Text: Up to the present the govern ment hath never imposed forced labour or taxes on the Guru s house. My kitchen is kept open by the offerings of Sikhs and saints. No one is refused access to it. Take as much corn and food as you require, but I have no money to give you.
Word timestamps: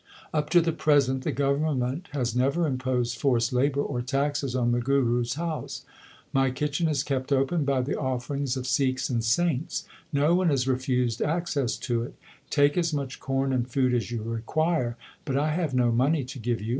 Up 0.33 0.49
to 0.49 0.61
the 0.61 0.71
present 0.71 1.23
the 1.23 1.31
govern 1.31 1.77
ment 1.77 2.07
hath 2.11 2.35
never 2.35 2.65
imposed 2.65 3.19
forced 3.19 3.53
labour 3.53 3.83
or 3.83 4.01
taxes 4.01 4.55
on 4.55 4.71
the 4.71 4.79
Guru 4.79 5.21
s 5.21 5.35
house. 5.35 5.85
My 6.33 6.49
kitchen 6.49 6.87
is 6.87 7.03
kept 7.03 7.31
open 7.31 7.65
by 7.65 7.83
the 7.83 7.99
offerings 7.99 8.57
of 8.57 8.65
Sikhs 8.65 9.11
and 9.11 9.23
saints. 9.23 9.85
No 10.11 10.33
one 10.33 10.49
is 10.49 10.67
refused 10.67 11.21
access 11.21 11.77
to 11.85 12.01
it. 12.01 12.15
Take 12.49 12.77
as 12.79 12.91
much 12.95 13.19
corn 13.19 13.53
and 13.53 13.69
food 13.69 13.93
as 13.93 14.09
you 14.09 14.23
require, 14.23 14.97
but 15.23 15.37
I 15.37 15.51
have 15.53 15.75
no 15.75 15.91
money 15.91 16.23
to 16.23 16.39
give 16.39 16.61
you. 16.63 16.69